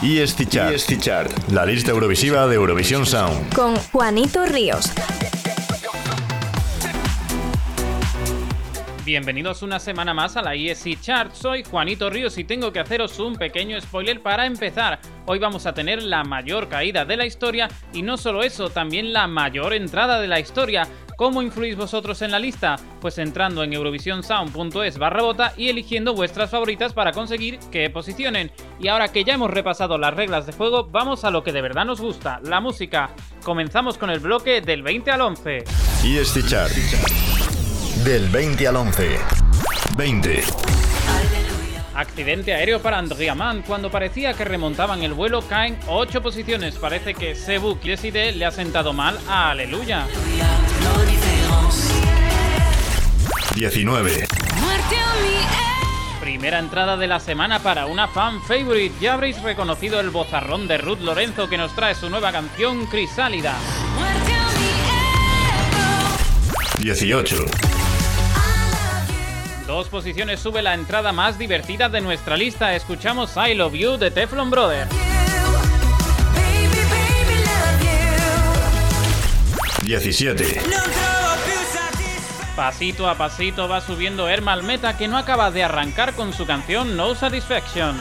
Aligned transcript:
Chart. 0.00 0.72
ESC 0.74 0.98
Chart. 0.98 1.30
La 1.50 1.64
lista 1.64 1.90
eurovisiva 1.90 2.46
de 2.46 2.56
Eurovisión 2.56 3.06
Sound. 3.06 3.54
Con 3.54 3.76
Juanito 3.76 4.44
Ríos. 4.46 4.92
Bienvenidos 9.04 9.62
una 9.62 9.78
semana 9.78 10.14
más 10.14 10.36
a 10.36 10.42
la 10.42 10.54
ESC 10.54 10.98
Chart. 11.00 11.34
Soy 11.34 11.62
Juanito 11.62 12.08
Ríos 12.08 12.38
y 12.38 12.44
tengo 12.44 12.72
que 12.72 12.80
haceros 12.80 13.18
un 13.18 13.36
pequeño 13.36 13.78
spoiler 13.80 14.22
para 14.22 14.46
empezar. 14.46 14.98
Hoy 15.26 15.38
vamos 15.38 15.66
a 15.66 15.74
tener 15.74 16.02
la 16.02 16.24
mayor 16.24 16.68
caída 16.68 17.04
de 17.04 17.16
la 17.16 17.26
historia 17.26 17.68
y 17.92 18.02
no 18.02 18.16
solo 18.16 18.42
eso, 18.42 18.70
también 18.70 19.12
la 19.12 19.26
mayor 19.26 19.74
entrada 19.74 20.20
de 20.20 20.28
la 20.28 20.40
historia. 20.40 20.88
¿Cómo 21.16 21.42
influís 21.42 21.76
vosotros 21.76 22.22
en 22.22 22.30
la 22.30 22.38
lista? 22.38 22.76
Pues 23.00 23.18
entrando 23.18 23.62
en 23.62 23.72
eurovisionsound.es 23.72 24.98
barra 24.98 25.22
bota 25.22 25.52
y 25.56 25.68
eligiendo 25.68 26.14
vuestras 26.14 26.50
favoritas 26.50 26.92
para 26.92 27.12
conseguir 27.12 27.58
que 27.70 27.88
posicionen. 27.90 28.50
Y 28.80 28.88
ahora 28.88 29.08
que 29.08 29.24
ya 29.24 29.34
hemos 29.34 29.50
repasado 29.50 29.96
las 29.98 30.14
reglas 30.14 30.46
de 30.46 30.52
juego, 30.52 30.88
vamos 30.90 31.24
a 31.24 31.30
lo 31.30 31.44
que 31.44 31.52
de 31.52 31.62
verdad 31.62 31.84
nos 31.84 32.00
gusta, 32.00 32.40
la 32.42 32.60
música. 32.60 33.10
Comenzamos 33.44 33.98
con 33.98 34.10
el 34.10 34.20
bloque 34.20 34.60
del 34.60 34.82
20 34.82 35.10
al 35.10 35.20
11. 35.20 35.64
ESC 36.04 36.46
Chart. 36.48 36.72
Del 38.04 38.28
20 38.28 38.68
al 38.68 38.76
11. 38.76 39.18
20. 39.96 40.42
Accidente 41.94 42.52
aéreo 42.52 42.82
para 42.82 42.98
Andrea 42.98 43.36
Mann. 43.36 43.62
Cuando 43.62 43.90
parecía 43.90 44.34
que 44.34 44.44
remontaban 44.44 45.02
el 45.04 45.14
vuelo, 45.14 45.42
caen 45.42 45.78
8 45.86 46.22
posiciones. 46.22 46.76
Parece 46.76 47.14
que 47.14 47.36
Sebu 47.36 47.78
Kieside 47.78 48.32
le 48.32 48.44
ha 48.44 48.50
sentado 48.50 48.92
mal 48.92 49.16
a 49.28 49.50
Aleluya. 49.50 50.06
19. 53.54 54.26
Primera 56.20 56.58
entrada 56.58 56.96
de 56.96 57.06
la 57.06 57.20
semana 57.20 57.60
para 57.60 57.86
una 57.86 58.08
fan 58.08 58.42
favorite. 58.42 58.94
Ya 59.00 59.14
habréis 59.14 59.40
reconocido 59.42 60.00
el 60.00 60.10
bozarrón 60.10 60.68
de 60.68 60.76
Ruth 60.78 61.00
Lorenzo 61.00 61.48
que 61.48 61.56
nos 61.56 61.74
trae 61.74 61.94
su 61.94 62.10
nueva 62.10 62.32
canción 62.32 62.86
Crisálida. 62.86 63.54
18. 66.80 67.36
Dos 69.66 69.88
posiciones 69.88 70.40
sube 70.40 70.60
la 70.60 70.74
entrada 70.74 71.12
más 71.12 71.38
divertida 71.38 71.88
de 71.88 72.00
nuestra 72.00 72.36
lista. 72.36 72.74
Escuchamos 72.74 73.34
I 73.36 73.54
Love 73.54 73.74
You 73.74 73.96
de 73.96 74.10
Teflon 74.10 74.50
Brother. 74.50 75.03
17. 80.00 80.60
Pasito 82.56 83.08
a 83.08 83.14
pasito 83.14 83.68
va 83.68 83.80
subiendo 83.80 84.28
Ermal 84.28 84.64
Meta 84.64 84.96
que 84.96 85.06
no 85.06 85.16
acaba 85.16 85.52
de 85.52 85.62
arrancar 85.62 86.14
con 86.14 86.32
su 86.32 86.46
canción 86.46 86.96
No 86.96 87.14
Satisfaction. 87.14 87.96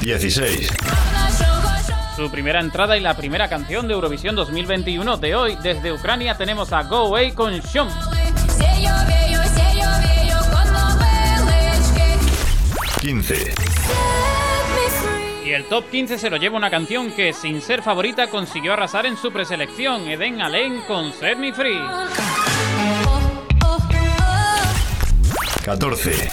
16. 0.00 0.68
Su 2.14 2.30
primera 2.30 2.60
entrada 2.60 2.96
y 2.96 3.00
la 3.00 3.16
primera 3.16 3.48
canción 3.48 3.88
de 3.88 3.94
Eurovisión 3.94 4.36
2021 4.36 5.16
de 5.16 5.34
hoy. 5.34 5.58
Desde 5.60 5.92
Ucrania 5.92 6.36
tenemos 6.36 6.72
a 6.72 6.84
Go 6.84 7.08
Away 7.08 7.32
con 7.32 7.58
Shum. 7.58 7.88
15. 13.00 13.54
Y 15.46 15.52
el 15.52 15.64
top 15.66 15.88
15 15.92 16.18
se 16.18 16.28
lo 16.28 16.38
lleva 16.38 16.56
una 16.56 16.70
canción 16.70 17.12
que, 17.12 17.32
sin 17.32 17.62
ser 17.62 17.80
favorita, 17.80 18.28
consiguió 18.28 18.72
arrasar 18.72 19.06
en 19.06 19.16
su 19.16 19.30
preselección. 19.30 20.08
Eden 20.08 20.42
Allen 20.42 20.80
con 20.88 21.12
Set 21.12 21.38
Me 21.38 21.52
Free. 21.52 21.78
14. 25.64 26.30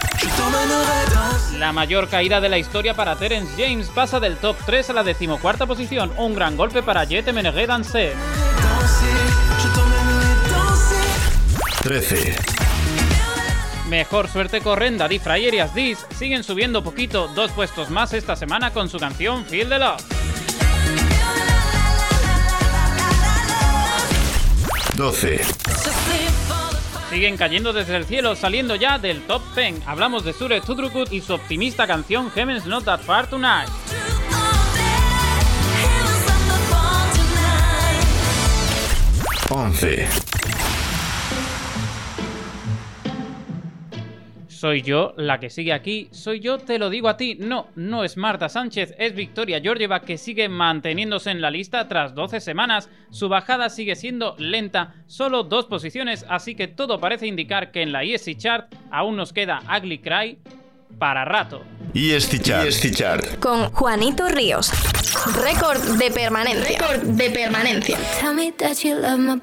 La 1.59 1.71
mayor 1.71 2.09
caída 2.09 2.41
de 2.41 2.49
la 2.49 2.57
historia 2.57 2.95
para 2.95 3.15
Terence 3.15 3.53
James 3.55 3.87
pasa 3.89 4.19
del 4.19 4.37
top 4.37 4.57
3 4.65 4.89
a 4.89 4.93
la 4.93 5.03
decimocuarta 5.03 5.67
posición. 5.67 6.11
Un 6.17 6.33
gran 6.33 6.57
golpe 6.57 6.81
para 6.81 7.03
Jet 7.03 7.31
Meneghe 7.31 7.67
Danse. 7.67 8.13
13. 11.83 12.52
Mejor 13.89 14.27
suerte 14.27 14.61
corren 14.61 14.97
Daddy 14.97 15.19
Fryer 15.19 15.53
y 15.53 15.59
Asdis. 15.59 16.05
Siguen 16.17 16.43
subiendo 16.43 16.83
poquito, 16.83 17.27
dos 17.29 17.51
puestos 17.51 17.89
más 17.89 18.13
esta 18.13 18.35
semana 18.35 18.71
con 18.71 18.89
su 18.89 18.97
canción 18.97 19.45
Feel 19.45 19.69
the 19.69 19.79
Love. 19.79 20.01
12. 24.95 25.41
Siguen 27.09 27.37
cayendo 27.37 27.73
desde 27.73 27.95
el 27.95 28.05
cielo, 28.05 28.35
saliendo 28.35 28.75
ya 28.75 28.97
del 28.97 29.21
top 29.27 29.41
10. 29.55 29.87
Hablamos 29.87 30.23
de 30.23 30.33
Sure 30.33 30.61
Tudrukut 30.61 31.11
y 31.11 31.21
su 31.21 31.33
optimista 31.33 31.85
canción 31.85 32.31
Heaven's 32.31 32.65
Not 32.65 32.85
That 32.85 33.01
Far 33.01 33.27
Tonight. 33.27 33.69
11. 39.49 40.07
Soy 44.63 44.81
yo 44.81 45.13
la 45.17 45.41
que 45.41 45.49
sigue 45.49 45.73
aquí, 45.73 46.07
soy 46.11 46.39
yo, 46.39 46.57
te 46.57 46.79
lo 46.79 46.89
digo 46.89 47.09
a 47.09 47.17
ti. 47.17 47.35
No, 47.37 47.67
no 47.75 48.05
es 48.05 48.15
Marta 48.15 48.47
Sánchez, 48.47 48.95
es 48.97 49.13
Victoria 49.13 49.59
Georgieva 49.59 50.03
que 50.03 50.17
sigue 50.17 50.47
manteniéndose 50.47 51.31
en 51.31 51.41
la 51.41 51.51
lista 51.51 51.89
tras 51.89 52.15
12 52.15 52.39
semanas. 52.39 52.89
Su 53.09 53.27
bajada 53.27 53.69
sigue 53.69 53.97
siendo 53.97 54.37
lenta, 54.37 54.95
solo 55.05 55.43
dos 55.43 55.65
posiciones, 55.65 56.25
así 56.29 56.55
que 56.55 56.69
todo 56.69 57.01
parece 57.01 57.27
indicar 57.27 57.73
que 57.73 57.81
en 57.81 57.91
la 57.91 58.05
ESC 58.05 58.37
Chart 58.37 58.73
aún 58.89 59.17
nos 59.17 59.33
queda 59.33 59.61
Ugly 59.77 59.97
Cry 59.97 60.37
para 60.97 61.25
rato. 61.25 61.61
ESC 61.93 62.41
Chart. 62.41 62.65
ESC 62.65 62.95
Chart. 62.95 63.39
Con 63.39 63.69
Juanito 63.71 64.29
Ríos. 64.29 64.71
Récord 65.43 65.81
de 65.97 66.09
permanencia. 66.09 66.79
Récord 66.79 67.01
de 67.01 67.29
permanencia. 67.31 67.97
Tell 68.21 68.33
me 68.33 68.53
that 68.53 68.77
you 68.81 68.95
love 68.95 69.19
my 69.19 69.41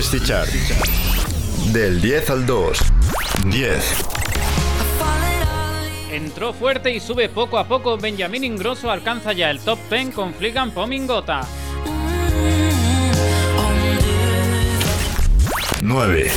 Chart. 0.00 0.48
Del 1.72 2.00
10 2.00 2.30
al 2.30 2.46
2. 2.46 2.78
10. 3.44 4.04
Entró 6.10 6.54
fuerte 6.54 6.90
y 6.90 7.00
sube 7.00 7.28
poco 7.28 7.58
a 7.58 7.68
poco. 7.68 7.98
Benjamín 7.98 8.44
Ingrosso 8.44 8.90
alcanza 8.90 9.34
ya 9.34 9.50
el 9.50 9.60
top 9.60 9.78
10 9.90 10.14
con 10.14 10.32
Fligan 10.32 10.70
Pomingota. 10.70 11.46
9. 15.82 16.30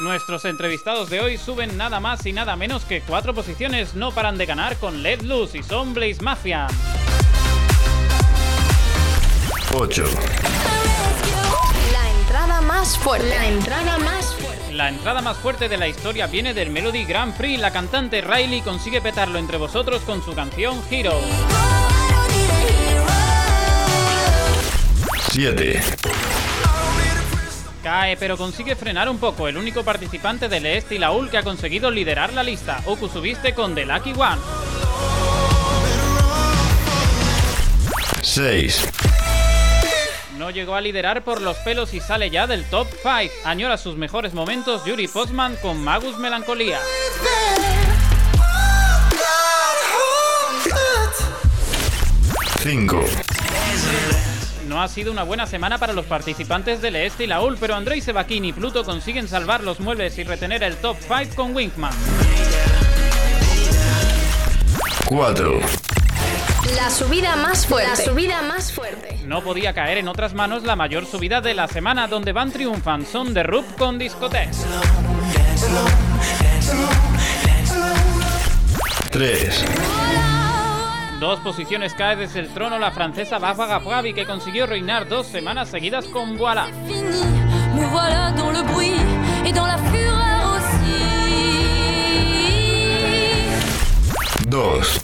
Nuestros 0.00 0.46
entrevistados 0.46 1.10
de 1.10 1.20
hoy 1.20 1.36
suben 1.36 1.76
nada 1.76 2.00
más 2.00 2.24
y 2.24 2.32
nada 2.32 2.56
menos 2.56 2.84
que 2.86 3.02
cuatro 3.02 3.34
posiciones. 3.34 3.94
No 3.94 4.10
paran 4.10 4.38
de 4.38 4.46
ganar 4.46 4.78
con 4.78 5.02
Let 5.02 5.20
Loose 5.20 5.58
y 5.58 5.62
son 5.62 5.92
Blaze 5.92 6.22
Mafia. 6.22 6.66
8. 9.72 10.04
La 11.92 12.10
entrada 12.10 12.60
más 12.60 12.98
fuerte. 12.98 13.28
La 13.28 13.46
entrada 13.46 13.98
más 13.98 14.34
fuerte. 14.34 14.72
La 14.72 14.88
entrada 14.88 15.22
más 15.22 15.36
fuerte 15.36 15.68
de 15.68 15.76
la 15.76 15.88
historia 15.88 16.26
viene 16.26 16.54
del 16.54 16.70
Melody 16.70 17.04
Grand 17.04 17.36
Prix. 17.36 17.60
La 17.60 17.70
cantante 17.70 18.20
Riley 18.20 18.60
consigue 18.62 19.00
petarlo 19.00 19.38
entre 19.38 19.56
vosotros 19.56 20.02
con 20.02 20.22
su 20.22 20.34
canción 20.34 20.80
Hero. 20.90 21.18
7. 25.30 25.80
Cae, 27.82 28.16
pero 28.16 28.36
consigue 28.36 28.76
frenar 28.76 29.08
un 29.08 29.18
poco. 29.18 29.48
El 29.48 29.56
único 29.56 29.82
participante 29.82 30.48
del 30.48 30.66
Est 30.66 30.92
y 30.92 30.98
la 30.98 31.10
UL 31.10 31.30
que 31.30 31.38
ha 31.38 31.42
conseguido 31.42 31.90
liderar 31.90 32.32
la 32.32 32.42
lista. 32.42 32.80
Oku 32.86 33.08
subiste 33.08 33.54
con 33.54 33.74
The 33.74 33.86
Lucky 33.86 34.12
One. 34.12 34.40
6. 38.22 39.13
No 40.38 40.50
llegó 40.50 40.74
a 40.74 40.80
liderar 40.80 41.22
por 41.22 41.40
los 41.40 41.56
pelos 41.58 41.94
y 41.94 42.00
sale 42.00 42.28
ya 42.28 42.46
del 42.46 42.64
top 42.64 42.88
5. 42.90 43.34
Añora 43.44 43.78
sus 43.78 43.96
mejores 43.96 44.34
momentos 44.34 44.84
Yuri 44.84 45.06
Postman 45.06 45.56
con 45.56 45.82
Magus 45.82 46.18
Melancolía. 46.18 46.80
5. 52.62 53.04
No 54.66 54.82
ha 54.82 54.88
sido 54.88 55.12
una 55.12 55.22
buena 55.22 55.46
semana 55.46 55.78
para 55.78 55.92
los 55.92 56.06
participantes 56.06 56.82
del 56.82 56.96
Este 56.96 57.24
y 57.24 57.26
la 57.26 57.40
UL, 57.42 57.56
pero 57.60 57.74
Andrei 57.74 58.00
Sebakini 58.00 58.48
y 58.48 58.52
Pluto 58.52 58.84
consiguen 58.84 59.28
salvar 59.28 59.62
los 59.62 59.78
muebles 59.78 60.18
y 60.18 60.24
retener 60.24 60.64
el 60.64 60.76
top 60.78 60.96
5 61.00 61.36
con 61.36 61.54
Winkman. 61.54 61.92
4. 65.06 65.60
La 66.76 66.90
subida 66.90 67.36
más 67.36 67.66
fuerte. 67.66 67.90
La 67.90 67.96
subida 67.96 68.42
más 68.42 68.72
fuerte. 68.72 69.18
No 69.26 69.42
podía 69.42 69.72
caer 69.72 69.98
en 69.98 70.08
otras 70.08 70.34
manos 70.34 70.64
la 70.64 70.76
mayor 70.76 71.06
subida 71.06 71.40
de 71.40 71.54
la 71.54 71.68
semana, 71.68 72.08
donde 72.08 72.32
van 72.32 72.50
triunfan 72.50 73.06
Son 73.06 73.32
de 73.32 73.42
Rup 73.42 73.64
con 73.76 73.98
Discotex. 73.98 74.64
3. 79.10 79.64
Dos 81.20 81.40
posiciones 81.40 81.94
cae 81.94 82.16
desde 82.16 82.40
el 82.40 82.48
trono 82.48 82.78
la 82.78 82.90
francesa 82.90 83.38
Barbara 83.38 83.80
Pravi 83.80 84.12
que 84.12 84.26
consiguió 84.26 84.66
reinar 84.66 85.08
dos 85.08 85.26
semanas 85.26 85.68
seguidas 85.68 86.06
con 86.06 86.36
voilà 86.36 86.68
dans 94.54 95.00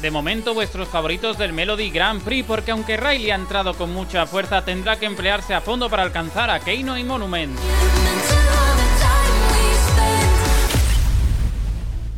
De 0.00 0.10
momento 0.10 0.54
vuestros 0.54 0.88
favoritos 0.88 1.36
del 1.36 1.52
Melody 1.52 1.90
Grand 1.90 2.22
Prix 2.22 2.46
porque 2.46 2.70
aunque 2.70 2.96
Riley 2.96 3.30
ha 3.32 3.34
entrado 3.34 3.74
con 3.74 3.92
mucha 3.92 4.24
fuerza 4.24 4.64
tendrá 4.64 4.96
que 4.96 5.04
emplearse 5.04 5.52
a 5.52 5.60
fondo 5.60 5.90
para 5.90 6.02
alcanzar 6.02 6.48
a 6.48 6.58
Keino 6.60 6.96
y 6.96 7.04
Monument. 7.04 7.54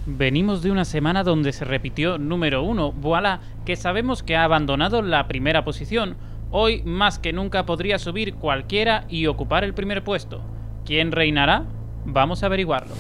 Venimos 0.07 0.63
de 0.63 0.71
una 0.71 0.85
semana 0.85 1.25
donde 1.25 1.53
se 1.53 1.65
repitió 1.65 2.19
número 2.19 2.63
uno, 2.63 2.93
Voila, 2.93 3.41
que 3.65 3.75
sabemos 3.75 4.23
que 4.23 4.37
ha 4.37 4.45
abandonado 4.45 5.03
la 5.03 5.27
primera 5.27 5.65
posición. 5.65 6.17
Hoy 6.53 6.83
más 6.85 7.19
que 7.19 7.33
nunca 7.33 7.67
podría 7.67 7.99
subir 7.99 8.35
cualquiera 8.35 9.07
y 9.09 9.27
ocupar 9.27 9.65
el 9.65 9.75
primer 9.75 10.05
puesto. 10.05 10.41
¿Quién 10.85 11.11
reinará? 11.11 11.65
Vamos 12.05 12.45
a 12.45 12.47
averiguarlo. 12.47 12.95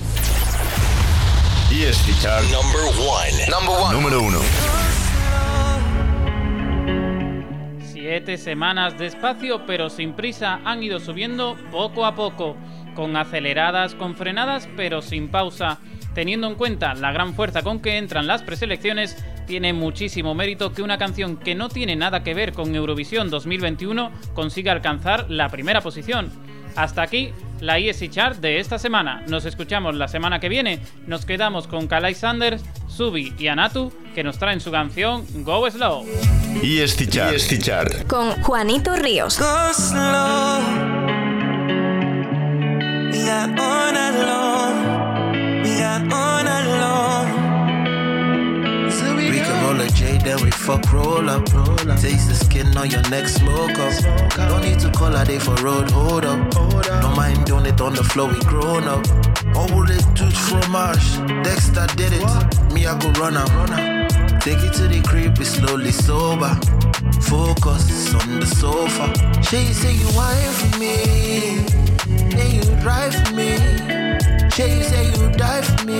ESC 1.72 2.20
Chart 2.20 2.44
Number 2.52 2.82
one. 3.00 3.32
Number 3.48 3.74
one. 3.74 3.94
número 3.94 4.20
1. 4.20 4.38
Siete 7.82 8.36
semanas 8.36 8.98
despacio 8.98 9.64
pero 9.64 9.88
sin 9.88 10.12
prisa 10.12 10.60
han 10.66 10.82
ido 10.82 11.00
subiendo 11.00 11.56
poco 11.70 12.04
a 12.04 12.14
poco, 12.14 12.58
con 12.94 13.16
aceleradas, 13.16 13.94
con 13.94 14.16
frenadas 14.16 14.68
pero 14.76 15.00
sin 15.00 15.30
pausa. 15.30 15.78
Teniendo 16.14 16.46
en 16.46 16.56
cuenta 16.56 16.92
la 16.92 17.10
gran 17.10 17.32
fuerza 17.32 17.62
con 17.62 17.80
que 17.80 17.96
entran 17.96 18.26
las 18.26 18.42
preselecciones, 18.42 19.16
tiene 19.46 19.72
muchísimo 19.72 20.34
mérito 20.34 20.74
que 20.74 20.82
una 20.82 20.98
canción 20.98 21.38
que 21.38 21.54
no 21.54 21.70
tiene 21.70 21.96
nada 21.96 22.22
que 22.22 22.34
ver 22.34 22.52
con 22.52 22.74
Eurovisión 22.74 23.30
2021 23.30 24.12
consiga 24.34 24.72
alcanzar 24.72 25.30
la 25.30 25.48
primera 25.48 25.80
posición. 25.80 26.30
Hasta 26.76 27.00
aquí 27.00 27.32
la 27.62 27.78
ESC 27.78 28.10
Chart 28.10 28.38
de 28.38 28.58
esta 28.58 28.78
semana. 28.78 29.22
Nos 29.28 29.46
escuchamos 29.46 29.94
la 29.94 30.08
semana 30.08 30.40
que 30.40 30.48
viene. 30.48 30.80
Nos 31.06 31.24
quedamos 31.24 31.66
con 31.66 31.86
Kalai 31.86 32.14
Sanders, 32.14 32.62
Subi 32.88 33.32
y 33.38 33.46
Anatu 33.46 33.92
que 34.14 34.22
nos 34.22 34.38
traen 34.38 34.60
su 34.60 34.70
canción 34.70 35.24
Go 35.44 35.70
Slow. 35.70 36.04
ESC 36.62 37.08
Chart. 37.08 37.34
ESC 37.34 37.58
Chart. 37.62 38.06
Con 38.06 38.32
Juanito 38.42 38.94
Ríos. 38.96 39.38
Go 39.38 39.72
slow. 39.72 40.60
On 43.58 44.51
fuck 50.62 50.92
roll 50.92 51.28
up. 51.28 51.44
Taste 52.00 52.28
the 52.28 52.34
skin 52.34 52.76
on 52.76 52.88
your 52.88 53.02
neck, 53.10 53.26
smoke 53.26 53.78
up. 53.78 53.92
Don't 54.48 54.62
need 54.62 54.78
to 54.80 54.90
call 54.90 55.14
a 55.14 55.24
day 55.24 55.38
for 55.38 55.54
road, 55.56 55.90
hold 55.90 56.24
up. 56.24 56.50
Don't 56.50 57.16
mind 57.16 57.44
doing 57.44 57.66
it 57.66 57.80
on 57.80 57.94
the 57.94 58.04
floor, 58.04 58.28
we 58.28 58.38
grown 58.40 58.84
up. 58.84 59.04
All 59.56 59.84
they 59.84 59.98
do 60.14 60.30
fromage, 60.30 61.06
Dexter 61.44 61.86
did 61.96 62.12
it. 62.12 62.22
Me, 62.72 62.86
I 62.86 62.98
go 62.98 63.10
run 63.20 63.36
up. 63.36 63.50
Take 64.40 64.62
it 64.62 64.72
to 64.74 64.86
the 64.88 65.02
crib, 65.02 65.36
we 65.38 65.44
slowly 65.44 65.90
sober. 65.90 66.54
Focus 67.22 68.14
on 68.14 68.40
the 68.40 68.46
sofa. 68.46 69.06
She 69.42 69.72
say 69.72 69.94
you 69.94 70.08
wine 70.14 70.52
for 70.60 70.78
me, 70.78 71.64
then 72.36 72.50
you 72.56 72.64
drive 72.80 73.14
for 73.14 73.34
me. 73.34 73.50
She 74.54 74.82
say 74.90 75.06
you 75.10 75.30
die 75.32 75.62
for 75.62 75.86
me. 75.86 75.91